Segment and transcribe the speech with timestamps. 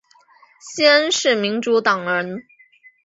[0.59, 2.47] 西恩是民主党人。